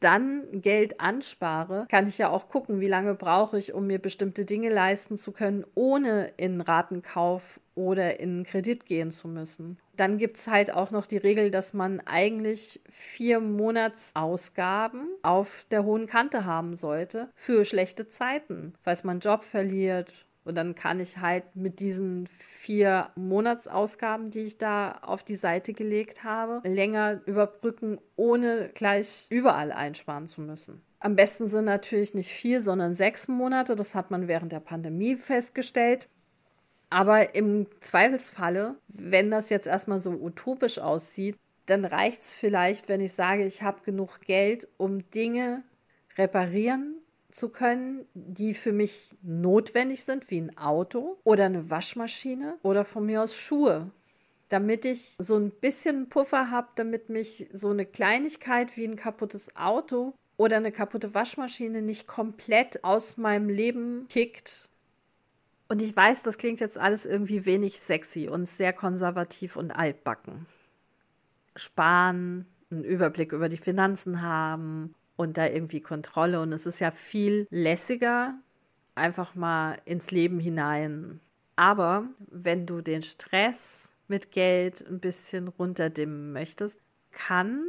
dann 0.00 0.44
Geld 0.52 1.00
anspare, 1.00 1.86
kann 1.90 2.06
ich 2.06 2.18
ja 2.18 2.30
auch 2.30 2.48
gucken, 2.48 2.80
wie 2.80 2.88
lange 2.88 3.14
brauche 3.14 3.58
ich, 3.58 3.72
um 3.72 3.86
mir 3.86 3.98
bestimmte 3.98 4.44
Dinge 4.44 4.70
leisten 4.70 5.16
zu 5.16 5.32
können, 5.32 5.64
ohne 5.74 6.32
in 6.36 6.60
Ratenkauf 6.60 7.60
oder 7.74 8.18
in 8.20 8.44
Kredit 8.44 8.86
gehen 8.86 9.10
zu 9.10 9.28
müssen. 9.28 9.78
Dann 9.96 10.18
gibt 10.18 10.36
es 10.36 10.48
halt 10.48 10.72
auch 10.72 10.90
noch 10.90 11.06
die 11.06 11.16
Regel, 11.16 11.50
dass 11.50 11.74
man 11.74 12.00
eigentlich 12.00 12.80
vier 12.90 13.40
Monatsausgaben 13.40 15.08
auf 15.22 15.66
der 15.70 15.84
hohen 15.84 16.06
Kante 16.06 16.44
haben 16.44 16.76
sollte 16.76 17.28
für 17.34 17.64
schlechte 17.64 18.08
Zeiten, 18.08 18.74
falls 18.82 19.04
man 19.04 19.20
Job 19.20 19.44
verliert 19.44 20.27
und 20.48 20.54
dann 20.54 20.74
kann 20.74 20.98
ich 20.98 21.18
halt 21.18 21.44
mit 21.54 21.78
diesen 21.78 22.26
vier 22.26 23.10
Monatsausgaben, 23.16 24.30
die 24.30 24.40
ich 24.40 24.56
da 24.56 24.92
auf 25.02 25.22
die 25.22 25.34
Seite 25.34 25.74
gelegt 25.74 26.24
habe, 26.24 26.66
länger 26.66 27.20
überbrücken, 27.26 28.00
ohne 28.16 28.70
gleich 28.72 29.26
überall 29.28 29.72
einsparen 29.72 30.26
zu 30.26 30.40
müssen. 30.40 30.80
Am 31.00 31.16
besten 31.16 31.48
sind 31.48 31.66
natürlich 31.66 32.14
nicht 32.14 32.30
vier, 32.30 32.62
sondern 32.62 32.94
sechs 32.94 33.28
Monate. 33.28 33.76
Das 33.76 33.94
hat 33.94 34.10
man 34.10 34.26
während 34.26 34.50
der 34.50 34.60
Pandemie 34.60 35.16
festgestellt. 35.16 36.08
Aber 36.88 37.34
im 37.34 37.66
Zweifelsfalle, 37.80 38.76
wenn 38.88 39.30
das 39.30 39.50
jetzt 39.50 39.66
erstmal 39.66 40.00
so 40.00 40.10
utopisch 40.10 40.78
aussieht, 40.78 41.36
dann 41.66 41.84
reicht 41.84 42.22
es 42.22 42.34
vielleicht, 42.34 42.88
wenn 42.88 43.02
ich 43.02 43.12
sage, 43.12 43.44
ich 43.44 43.62
habe 43.62 43.82
genug 43.84 44.22
Geld, 44.22 44.66
um 44.78 45.08
Dinge 45.10 45.62
reparieren 46.16 46.97
zu 47.30 47.50
können, 47.50 48.06
die 48.14 48.54
für 48.54 48.72
mich 48.72 49.10
notwendig 49.22 50.04
sind, 50.04 50.30
wie 50.30 50.40
ein 50.40 50.56
Auto 50.56 51.18
oder 51.24 51.44
eine 51.44 51.70
Waschmaschine 51.70 52.58
oder 52.62 52.84
von 52.84 53.04
mir 53.04 53.22
aus 53.22 53.36
Schuhe, 53.36 53.90
damit 54.48 54.84
ich 54.84 55.14
so 55.18 55.36
ein 55.36 55.50
bisschen 55.50 56.08
Puffer 56.08 56.50
habe, 56.50 56.68
damit 56.76 57.10
mich 57.10 57.48
so 57.52 57.68
eine 57.68 57.84
Kleinigkeit 57.84 58.76
wie 58.76 58.84
ein 58.84 58.96
kaputtes 58.96 59.54
Auto 59.56 60.14
oder 60.38 60.56
eine 60.56 60.72
kaputte 60.72 61.12
Waschmaschine 61.14 61.82
nicht 61.82 62.06
komplett 62.06 62.82
aus 62.82 63.18
meinem 63.18 63.50
Leben 63.50 64.06
kickt. 64.08 64.70
Und 65.68 65.82
ich 65.82 65.94
weiß, 65.94 66.22
das 66.22 66.38
klingt 66.38 66.60
jetzt 66.60 66.78
alles 66.78 67.04
irgendwie 67.04 67.44
wenig 67.44 67.78
sexy 67.78 68.28
und 68.28 68.48
sehr 68.48 68.72
konservativ 68.72 69.56
und 69.56 69.70
altbacken. 69.70 70.46
Sparen, 71.56 72.46
einen 72.70 72.84
Überblick 72.84 73.32
über 73.32 73.50
die 73.50 73.58
Finanzen 73.58 74.22
haben 74.22 74.94
und 75.18 75.36
da 75.36 75.46
irgendwie 75.46 75.80
Kontrolle. 75.80 76.40
Und 76.40 76.52
es 76.52 76.64
ist 76.64 76.78
ja 76.78 76.92
viel 76.92 77.46
lässiger, 77.50 78.38
einfach 78.94 79.34
mal 79.34 79.78
ins 79.84 80.10
Leben 80.12 80.38
hinein. 80.38 81.20
Aber 81.56 82.04
wenn 82.30 82.66
du 82.66 82.80
den 82.80 83.02
Stress 83.02 83.92
mit 84.06 84.30
Geld 84.30 84.86
ein 84.88 85.00
bisschen 85.00 85.48
runterdimmen 85.48 86.32
möchtest, 86.32 86.78
kann 87.10 87.64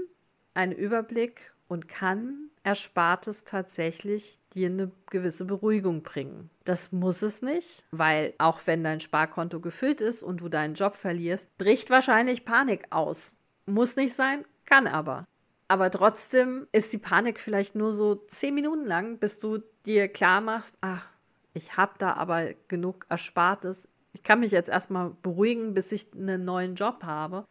ein 0.54 0.72
Überblick 0.72 1.52
und 1.68 1.88
kann 1.88 2.50
Erspartes 2.64 3.46
tatsächlich 3.46 4.38
dir 4.54 4.68
eine 4.68 4.92
gewisse 5.10 5.46
Beruhigung 5.46 6.04
bringen. 6.04 6.52
Das 6.66 6.92
muss 6.92 7.24
es 7.24 7.42
nicht, 7.42 7.84
weil 7.90 8.34
auch 8.38 8.62
wenn 8.66 8.84
dein 8.84 9.00
Sparkonto 9.00 9.60
gefüllt 9.60 10.02
ist 10.02 10.22
und 10.22 10.42
du 10.42 10.50
deinen 10.50 10.76
Job 10.76 10.94
verlierst, 10.94 11.56
bricht 11.58 11.90
wahrscheinlich 11.90 12.46
Panik 12.46 12.86
aus. 12.92 13.36
Muss 13.66 13.96
nicht 13.96 14.14
sein, 14.14 14.46
kann 14.66 14.86
aber. 14.86 15.26
Aber 15.70 15.92
trotzdem 15.92 16.68
ist 16.72 16.94
die 16.94 16.98
Panik 16.98 17.40
vielleicht 17.40 17.76
nur 17.76 17.92
so 17.92 18.16
zehn 18.16 18.56
Minuten 18.56 18.86
lang, 18.86 19.20
bis 19.20 19.38
du 19.38 19.60
dir 19.86 20.08
klar 20.08 20.42
machst, 20.42 20.76
ach, 20.82 21.08
ich 21.54 21.78
habe 21.78 21.94
da 22.00 22.14
aber 22.14 22.54
genug 22.68 23.06
Erspartes. 23.08 23.88
Ich 24.14 24.24
kann 24.24 24.40
mich 24.40 24.52
jetzt 24.52 24.70
erstmal 24.70 25.12
beruhigen, 25.22 25.76
bis 25.76 25.92
ich 25.92 26.08
einen 26.14 26.44
neuen 26.44 26.74
Job 26.74 27.04
habe. 27.04 27.46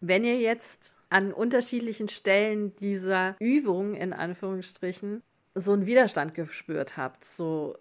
Wenn 0.00 0.24
ihr 0.24 0.38
jetzt 0.38 0.96
an 1.10 1.34
unterschiedlichen 1.34 2.08
Stellen 2.08 2.74
dieser 2.76 3.36
Übung 3.38 3.94
in 3.94 4.14
Anführungsstrichen 4.14 5.22
so 5.54 5.72
einen 5.72 5.84
Widerstand 5.84 6.32
gespürt 6.32 6.96
habt, 6.96 7.24
so 7.24 7.76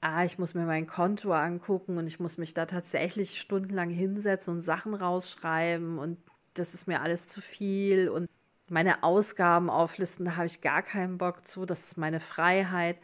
ah, 0.00 0.24
ich 0.24 0.38
muss 0.38 0.54
mir 0.54 0.66
mein 0.66 0.88
Konto 0.88 1.32
angucken 1.32 1.98
und 1.98 2.08
ich 2.08 2.18
muss 2.18 2.36
mich 2.36 2.52
da 2.52 2.66
tatsächlich 2.66 3.40
stundenlang 3.40 3.90
hinsetzen 3.90 4.54
und 4.54 4.60
Sachen 4.60 4.94
rausschreiben 4.94 5.98
und 5.98 6.18
das 6.54 6.74
ist 6.74 6.88
mir 6.88 7.00
alles 7.00 7.28
zu 7.28 7.40
viel 7.40 8.08
und 8.08 8.28
meine 8.70 9.02
Ausgaben 9.02 9.70
auflisten, 9.70 10.26
da 10.26 10.36
habe 10.36 10.46
ich 10.46 10.60
gar 10.60 10.82
keinen 10.82 11.18
Bock 11.18 11.46
zu, 11.46 11.66
das 11.66 11.88
ist 11.88 11.98
meine 11.98 12.20
Freiheit. 12.20 12.98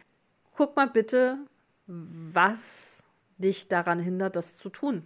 Guck 0.54 0.76
mal 0.76 0.88
bitte, 0.88 1.38
was 1.86 3.02
dich 3.38 3.68
daran 3.68 3.98
hindert, 3.98 4.36
das 4.36 4.56
zu 4.56 4.68
tun. 4.70 5.04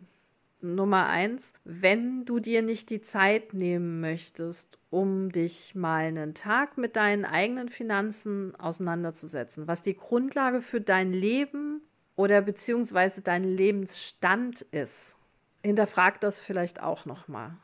Nummer 0.61 1.07
eins, 1.07 1.53
wenn 1.65 2.25
du 2.25 2.41
dir 2.41 2.63
nicht 2.63 2.91
die 2.91 3.01
Zeit 3.01 3.55
nehmen 3.55 4.01
möchtest, 4.01 4.79
um 4.91 5.31
dich 5.31 5.75
mal 5.75 6.05
einen 6.05 6.35
Tag 6.35 6.79
mit 6.79 6.97
deinen 6.97 7.25
eigenen 7.25 7.69
Finanzen 7.69 8.55
auseinanderzusetzen, 8.57 9.69
was 9.69 9.83
die 9.83 9.97
Grundlage 9.97 10.63
für 10.63 10.81
dein 10.81 11.13
Leben 11.13 11.83
oder 12.17 12.41
beziehungsweise 12.41 13.21
dein 13.21 13.45
Lebensstand 13.45 14.63
ist, 14.63 15.17
hinterfrag 15.63 16.21
das 16.21 16.41
vielleicht 16.41 16.83
auch 16.83 17.05
nochmal. 17.05 17.57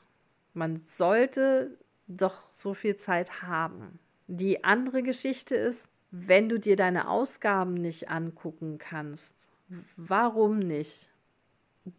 Man 0.53 0.83
sollte 0.83 1.79
doch 2.17 2.43
so 2.51 2.75
viel 2.75 2.97
Zeit 2.97 3.43
haben. 3.43 3.99
Die 4.27 4.65
andere 4.65 5.03
Geschichte 5.03 5.57
ist, 5.57 5.89
wenn 6.11 6.49
du 6.49 6.59
dir 6.59 6.77
deine 6.77 7.09
Ausgaben 7.09 7.75
nicht 7.75 8.11
angucken 8.11 8.79
kannst, 8.79 9.51
warum 9.97 10.59
nicht? 10.59 11.09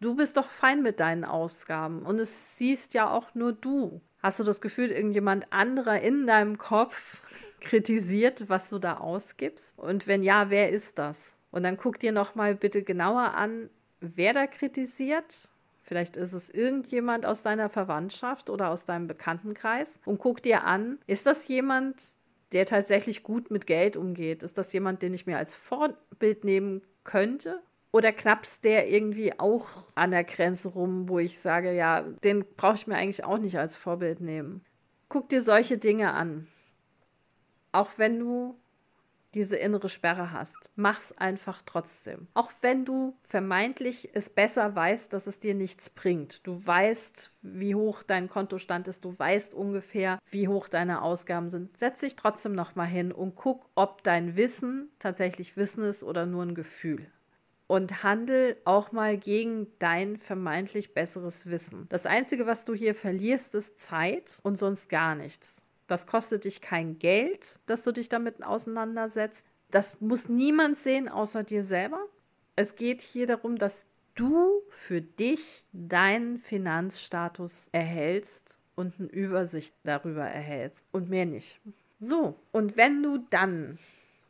Du 0.00 0.14
bist 0.14 0.36
doch 0.36 0.46
fein 0.46 0.82
mit 0.82 1.00
deinen 1.00 1.24
Ausgaben 1.24 2.02
und 2.02 2.18
es 2.18 2.56
siehst 2.56 2.94
ja 2.94 3.10
auch 3.10 3.34
nur 3.34 3.52
du. 3.52 4.00
Hast 4.22 4.40
du 4.40 4.44
das 4.44 4.62
Gefühl, 4.62 4.90
irgendjemand 4.90 5.52
anderer 5.52 6.00
in 6.00 6.26
deinem 6.26 6.56
Kopf 6.56 7.22
kritisiert, 7.60 8.48
was 8.48 8.70
du 8.70 8.78
da 8.78 8.96
ausgibst? 8.96 9.78
Und 9.78 10.06
wenn 10.06 10.22
ja, 10.22 10.48
wer 10.48 10.70
ist 10.70 10.98
das? 10.98 11.36
Und 11.50 11.64
dann 11.64 11.76
guck 11.76 11.98
dir 11.98 12.12
noch 12.12 12.34
mal 12.34 12.54
bitte 12.54 12.82
genauer 12.82 13.34
an, 13.34 13.68
wer 14.00 14.32
da 14.32 14.46
kritisiert 14.46 15.50
Vielleicht 15.84 16.16
ist 16.16 16.32
es 16.32 16.48
irgendjemand 16.48 17.26
aus 17.26 17.42
deiner 17.42 17.68
Verwandtschaft 17.68 18.48
oder 18.48 18.70
aus 18.70 18.86
deinem 18.86 19.06
Bekanntenkreis 19.06 20.00
und 20.06 20.18
guck 20.18 20.42
dir 20.42 20.64
an, 20.64 20.98
ist 21.06 21.26
das 21.26 21.46
jemand, 21.46 22.16
der 22.52 22.64
tatsächlich 22.64 23.22
gut 23.22 23.50
mit 23.50 23.66
Geld 23.66 23.98
umgeht? 23.98 24.42
Ist 24.42 24.56
das 24.56 24.72
jemand, 24.72 25.02
den 25.02 25.12
ich 25.12 25.26
mir 25.26 25.36
als 25.36 25.54
Vorbild 25.54 26.42
nehmen 26.42 26.80
könnte? 27.04 27.62
Oder 27.92 28.12
knappst 28.12 28.64
der 28.64 28.88
irgendwie 28.90 29.38
auch 29.38 29.66
an 29.94 30.10
der 30.10 30.24
Grenze 30.24 30.70
rum, 30.70 31.08
wo 31.08 31.18
ich 31.18 31.38
sage, 31.38 31.74
ja, 31.74 32.00
den 32.00 32.46
brauche 32.56 32.76
ich 32.76 32.86
mir 32.86 32.96
eigentlich 32.96 33.22
auch 33.22 33.38
nicht 33.38 33.58
als 33.58 33.76
Vorbild 33.76 34.22
nehmen? 34.22 34.64
Guck 35.10 35.28
dir 35.28 35.42
solche 35.42 35.76
Dinge 35.76 36.12
an. 36.12 36.48
Auch 37.72 37.90
wenn 37.98 38.18
du 38.18 38.58
diese 39.34 39.56
innere 39.56 39.88
Sperre 39.88 40.32
hast. 40.32 40.70
Mach's 40.76 41.12
einfach 41.12 41.62
trotzdem. 41.62 42.28
Auch 42.34 42.50
wenn 42.62 42.84
du 42.84 43.16
vermeintlich 43.20 44.10
es 44.14 44.30
besser 44.30 44.74
weißt, 44.74 45.12
dass 45.12 45.26
es 45.26 45.40
dir 45.40 45.54
nichts 45.54 45.90
bringt. 45.90 46.46
Du 46.46 46.54
weißt, 46.54 47.32
wie 47.42 47.74
hoch 47.74 48.02
dein 48.02 48.28
Kontostand 48.28 48.88
ist, 48.88 49.04
du 49.04 49.16
weißt 49.16 49.54
ungefähr, 49.54 50.18
wie 50.30 50.48
hoch 50.48 50.68
deine 50.68 51.02
Ausgaben 51.02 51.48
sind. 51.48 51.76
Setz 51.76 52.00
dich 52.00 52.16
trotzdem 52.16 52.52
nochmal 52.52 52.86
hin 52.86 53.12
und 53.12 53.34
guck, 53.34 53.68
ob 53.74 54.02
dein 54.02 54.36
Wissen 54.36 54.90
tatsächlich 54.98 55.56
Wissen 55.56 55.84
ist 55.84 56.02
oder 56.02 56.26
nur 56.26 56.44
ein 56.44 56.54
Gefühl 56.54 57.06
und 57.66 58.02
handel 58.02 58.56
auch 58.64 58.92
mal 58.92 59.16
gegen 59.16 59.66
dein 59.78 60.16
vermeintlich 60.16 60.94
besseres 60.94 61.46
Wissen. 61.46 61.86
Das 61.88 62.06
Einzige, 62.06 62.46
was 62.46 62.64
du 62.64 62.74
hier 62.74 62.94
verlierst, 62.94 63.54
ist 63.54 63.80
Zeit 63.80 64.38
und 64.42 64.58
sonst 64.58 64.88
gar 64.88 65.14
nichts. 65.14 65.63
Das 65.86 66.06
kostet 66.06 66.44
dich 66.44 66.60
kein 66.60 66.98
Geld, 66.98 67.60
dass 67.66 67.82
du 67.82 67.92
dich 67.92 68.08
damit 68.08 68.42
auseinandersetzt. 68.42 69.46
Das 69.70 70.00
muss 70.00 70.28
niemand 70.28 70.78
sehen 70.78 71.08
außer 71.08 71.42
dir 71.42 71.62
selber. 71.62 72.00
Es 72.56 72.76
geht 72.76 73.02
hier 73.02 73.26
darum, 73.26 73.56
dass 73.56 73.86
du 74.14 74.62
für 74.68 75.00
dich 75.00 75.64
deinen 75.72 76.38
Finanzstatus 76.38 77.68
erhältst 77.72 78.58
und 78.76 78.98
eine 78.98 79.08
Übersicht 79.08 79.74
darüber 79.82 80.24
erhältst 80.24 80.86
und 80.92 81.10
mehr 81.10 81.26
nicht. 81.26 81.60
So, 82.00 82.38
und 82.52 82.76
wenn 82.76 83.02
du 83.02 83.18
dann 83.30 83.78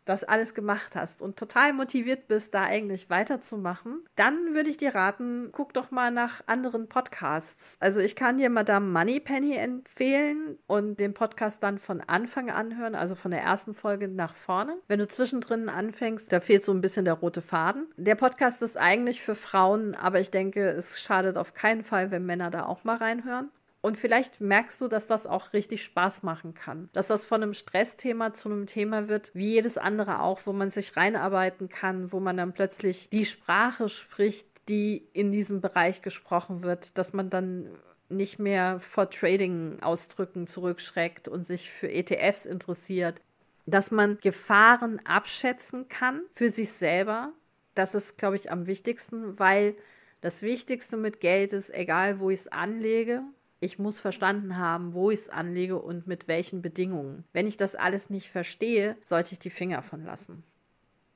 das 0.04 0.24
alles 0.24 0.54
gemacht 0.54 0.96
hast 0.96 1.22
und 1.22 1.38
total 1.38 1.72
motiviert 1.72 2.28
bist, 2.28 2.54
da 2.54 2.62
eigentlich 2.62 3.10
weiterzumachen, 3.10 4.04
dann 4.16 4.54
würde 4.54 4.70
ich 4.70 4.76
dir 4.76 4.94
raten, 4.94 5.50
guck 5.52 5.72
doch 5.72 5.90
mal 5.90 6.10
nach 6.10 6.42
anderen 6.46 6.88
Podcasts. 6.88 7.76
Also 7.80 8.00
ich 8.00 8.16
kann 8.16 8.38
dir 8.38 8.50
Madame 8.50 8.86
Moneypenny 8.86 9.56
empfehlen 9.56 10.58
und 10.66 11.00
den 11.00 11.14
Podcast 11.14 11.62
dann 11.62 11.78
von 11.78 12.00
Anfang 12.00 12.50
an 12.50 12.76
hören, 12.76 12.94
also 12.94 13.14
von 13.14 13.30
der 13.30 13.42
ersten 13.42 13.74
Folge 13.74 14.08
nach 14.08 14.34
vorne. 14.34 14.76
Wenn 14.88 14.98
du 14.98 15.06
zwischendrin 15.06 15.68
anfängst, 15.68 16.32
da 16.32 16.40
fehlt 16.40 16.64
so 16.64 16.72
ein 16.72 16.80
bisschen 16.80 17.04
der 17.04 17.14
rote 17.14 17.42
Faden. 17.42 17.86
Der 17.96 18.14
Podcast 18.14 18.62
ist 18.62 18.76
eigentlich 18.76 19.22
für 19.22 19.34
Frauen, 19.34 19.94
aber 19.94 20.20
ich 20.20 20.30
denke, 20.30 20.68
es 20.68 21.00
schadet 21.00 21.38
auf 21.38 21.54
keinen 21.54 21.82
Fall, 21.82 22.10
wenn 22.10 22.26
Männer 22.26 22.50
da 22.50 22.66
auch 22.66 22.84
mal 22.84 22.96
reinhören. 22.96 23.50
Und 23.84 23.98
vielleicht 23.98 24.40
merkst 24.40 24.80
du, 24.80 24.88
dass 24.88 25.06
das 25.06 25.26
auch 25.26 25.52
richtig 25.52 25.84
Spaß 25.84 26.22
machen 26.22 26.54
kann. 26.54 26.88
Dass 26.94 27.08
das 27.08 27.26
von 27.26 27.42
einem 27.42 27.52
Stressthema 27.52 28.32
zu 28.32 28.48
einem 28.48 28.64
Thema 28.64 29.08
wird, 29.08 29.30
wie 29.34 29.50
jedes 29.50 29.76
andere 29.76 30.22
auch, 30.22 30.40
wo 30.46 30.54
man 30.54 30.70
sich 30.70 30.96
reinarbeiten 30.96 31.68
kann, 31.68 32.10
wo 32.10 32.18
man 32.18 32.38
dann 32.38 32.54
plötzlich 32.54 33.10
die 33.10 33.26
Sprache 33.26 33.90
spricht, 33.90 34.48
die 34.70 35.06
in 35.12 35.32
diesem 35.32 35.60
Bereich 35.60 36.00
gesprochen 36.00 36.62
wird, 36.62 36.96
dass 36.96 37.12
man 37.12 37.28
dann 37.28 37.68
nicht 38.08 38.38
mehr 38.38 38.80
vor 38.80 39.10
Trading-Ausdrücken 39.10 40.46
zurückschreckt 40.46 41.28
und 41.28 41.42
sich 41.42 41.70
für 41.70 41.90
ETFs 41.90 42.46
interessiert, 42.46 43.20
dass 43.66 43.90
man 43.90 44.16
Gefahren 44.22 44.98
abschätzen 45.04 45.88
kann 45.90 46.22
für 46.32 46.48
sich 46.48 46.72
selber. 46.72 47.34
Das 47.74 47.94
ist, 47.94 48.16
glaube 48.16 48.36
ich, 48.36 48.50
am 48.50 48.66
wichtigsten, 48.66 49.38
weil 49.38 49.76
das 50.22 50.40
Wichtigste 50.40 50.96
mit 50.96 51.20
Geld 51.20 51.52
ist, 51.52 51.68
egal 51.68 52.18
wo 52.18 52.30
ich 52.30 52.40
es 52.40 52.48
anlege, 52.48 53.20
ich 53.64 53.78
muss 53.78 53.98
verstanden 53.98 54.58
haben, 54.58 54.92
wo 54.92 55.10
ich 55.10 55.20
es 55.20 55.28
anlege 55.30 55.80
und 55.80 56.06
mit 56.06 56.28
welchen 56.28 56.60
Bedingungen. 56.60 57.24
Wenn 57.32 57.46
ich 57.46 57.56
das 57.56 57.74
alles 57.74 58.10
nicht 58.10 58.28
verstehe, 58.30 58.96
sollte 59.02 59.32
ich 59.32 59.38
die 59.38 59.50
Finger 59.50 59.82
von 59.82 60.04
lassen. 60.04 60.44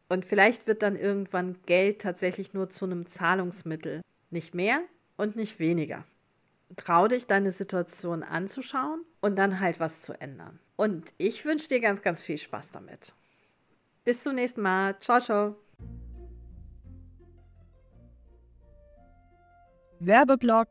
Und 0.09 0.25
vielleicht 0.25 0.67
wird 0.67 0.83
dann 0.83 0.97
irgendwann 0.97 1.57
Geld 1.67 2.01
tatsächlich 2.01 2.55
nur 2.55 2.71
zu 2.71 2.87
einem 2.87 3.07
Zahlungsmittel. 3.07 4.01
Nicht 4.31 4.55
mehr 4.55 4.81
und 5.17 5.37
nicht 5.37 5.59
weniger. 5.59 6.05
Trau 6.77 7.09
dich, 7.09 7.27
deine 7.27 7.51
Situation 7.51 8.23
anzuschauen 8.23 9.05
und 9.21 9.37
dann 9.37 9.61
halt 9.61 9.79
was 9.81 10.01
zu 10.01 10.19
ändern. 10.19 10.59
Und 10.77 11.13
ich 11.19 11.45
wünsche 11.45 11.69
dir 11.69 11.81
ganz, 11.81 12.01
ganz 12.01 12.23
viel 12.23 12.39
Spaß 12.39 12.71
damit. 12.71 13.15
Bis 14.05 14.23
zum 14.23 14.37
nächsten 14.37 14.63
Mal. 14.63 14.99
Ciao, 15.01 15.21
ciao. 15.21 15.57
Werbeblock 20.01 20.69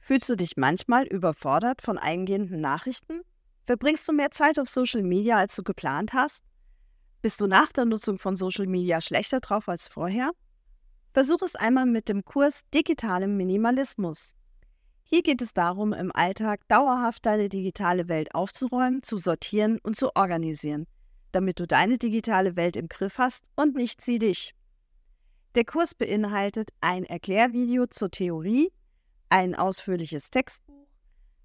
Fühlst 0.00 0.28
du 0.28 0.36
dich 0.36 0.56
manchmal 0.56 1.06
überfordert 1.06 1.82
von 1.82 1.98
eingehenden 1.98 2.60
Nachrichten? 2.60 3.20
Verbringst 3.66 4.08
du 4.08 4.12
mehr 4.12 4.30
Zeit 4.30 4.58
auf 4.58 4.68
Social 4.68 5.02
Media, 5.02 5.36
als 5.36 5.54
du 5.54 5.62
geplant 5.62 6.12
hast? 6.14 6.42
Bist 7.22 7.40
du 7.40 7.46
nach 7.46 7.70
der 7.70 7.84
Nutzung 7.84 8.18
von 8.18 8.34
Social 8.34 8.66
Media 8.66 9.00
schlechter 9.00 9.40
drauf 9.40 9.68
als 9.68 9.88
vorher? 9.88 10.32
Versuch 11.12 11.42
es 11.42 11.54
einmal 11.54 11.86
mit 11.86 12.08
dem 12.08 12.24
Kurs 12.24 12.62
Digitalem 12.72 13.36
Minimalismus. 13.36 14.34
Hier 15.02 15.22
geht 15.22 15.42
es 15.42 15.52
darum, 15.52 15.92
im 15.92 16.12
Alltag 16.12 16.66
dauerhaft 16.68 17.26
deine 17.26 17.48
digitale 17.48 18.08
Welt 18.08 18.34
aufzuräumen, 18.34 19.02
zu 19.02 19.18
sortieren 19.18 19.78
und 19.82 19.96
zu 19.96 20.14
organisieren, 20.16 20.86
damit 21.32 21.60
du 21.60 21.66
deine 21.66 21.98
digitale 21.98 22.56
Welt 22.56 22.76
im 22.76 22.88
Griff 22.88 23.18
hast 23.18 23.44
und 23.54 23.74
nicht 23.74 24.00
sie 24.00 24.18
dich. 24.18 24.54
Der 25.56 25.64
Kurs 25.64 25.94
beinhaltet 25.94 26.70
ein 26.80 27.04
Erklärvideo 27.04 27.86
zur 27.88 28.10
Theorie, 28.10 28.72
ein 29.30 29.54
ausführliches 29.54 30.30
Textbuch, 30.30 30.88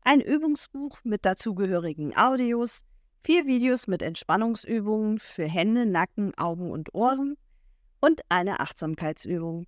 ein 0.02 0.20
Übungsbuch 0.20 1.00
mit 1.04 1.26
dazugehörigen 1.26 2.18
Audios, 2.18 2.84
vier 3.24 3.46
Videos 3.46 3.88
mit 3.88 4.02
Entspannungsübungen 4.02 5.20
für 5.20 5.46
Hände, 5.46 5.86
Nacken, 5.86 6.38
Augen 6.38 6.72
und 6.72 6.94
Ohren 6.94 7.38
und 8.02 8.22
eine 8.30 8.60
Achtsamkeitsübung. 8.60 9.66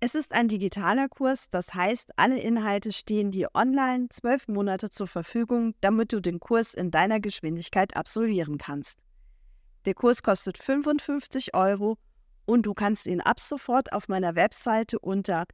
Es 0.00 0.14
ist 0.14 0.32
ein 0.32 0.46
digitaler 0.46 1.08
Kurs, 1.08 1.50
das 1.50 1.74
heißt, 1.74 2.12
alle 2.16 2.38
Inhalte 2.38 2.92
stehen 2.92 3.32
dir 3.32 3.48
online 3.54 4.08
zwölf 4.10 4.46
Monate 4.46 4.90
zur 4.90 5.08
Verfügung, 5.08 5.74
damit 5.80 6.12
du 6.12 6.20
den 6.20 6.38
Kurs 6.38 6.74
in 6.74 6.92
deiner 6.92 7.18
Geschwindigkeit 7.18 7.96
absolvieren 7.96 8.58
kannst. 8.58 9.00
Der 9.84 9.94
Kurs 9.94 10.22
kostet 10.22 10.58
55 10.58 11.54
Euro 11.54 11.96
und 12.44 12.66
du 12.66 12.74
kannst 12.74 13.06
ihn 13.06 13.20
ab 13.20 13.40
sofort 13.40 13.92
auf 13.92 14.08
meiner 14.08 14.36
Webseite 14.36 15.00
unter 15.00 15.46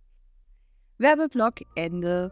Werbeblock 0.98 1.60
Ende. 1.74 2.30